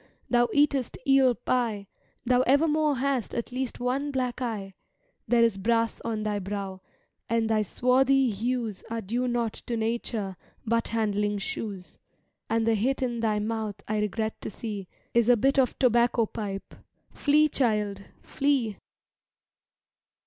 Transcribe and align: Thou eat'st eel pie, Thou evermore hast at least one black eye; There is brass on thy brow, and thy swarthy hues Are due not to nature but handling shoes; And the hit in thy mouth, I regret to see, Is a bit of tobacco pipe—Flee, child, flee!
Thou 0.31 0.47
eat'st 0.51 0.97
eel 1.07 1.35
pie, 1.35 1.85
Thou 2.25 2.41
evermore 2.47 2.95
hast 2.97 3.35
at 3.35 3.51
least 3.51 3.79
one 3.79 4.09
black 4.09 4.41
eye; 4.41 4.73
There 5.27 5.43
is 5.43 5.59
brass 5.59 6.01
on 6.03 6.23
thy 6.23 6.39
brow, 6.39 6.81
and 7.29 7.47
thy 7.47 7.61
swarthy 7.61 8.31
hues 8.31 8.83
Are 8.89 8.99
due 9.01 9.27
not 9.27 9.53
to 9.67 9.77
nature 9.77 10.37
but 10.65 10.87
handling 10.87 11.37
shoes; 11.37 11.99
And 12.49 12.65
the 12.65 12.73
hit 12.73 13.03
in 13.03 13.19
thy 13.19 13.37
mouth, 13.37 13.75
I 13.87 13.99
regret 13.99 14.41
to 14.41 14.49
see, 14.49 14.87
Is 15.13 15.29
a 15.29 15.37
bit 15.37 15.59
of 15.59 15.77
tobacco 15.77 16.25
pipe—Flee, 16.25 17.47
child, 17.49 18.01
flee! 18.23 18.77